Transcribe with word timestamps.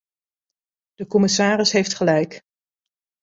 De 0.95 1.07
commissaris 1.07 1.71
heeft 1.71 1.93
gelijk. 1.95 2.41